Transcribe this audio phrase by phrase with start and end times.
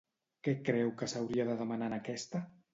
[0.47, 2.47] Què creu que s'hauria de demanar en aquesta?